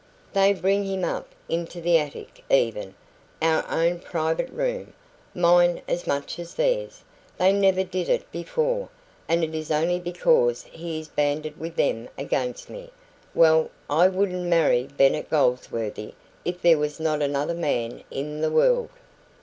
[0.33, 2.95] They bring him up into the attic even
[3.39, 4.93] our own private room
[5.35, 7.03] mine as much as theirs;
[7.37, 8.89] they never did it before,
[9.27, 12.89] and it is only because he is banded with them against me.
[13.35, 18.89] Well, I wouldn't marry Bennet Goldsworthy if there was not another man in the world...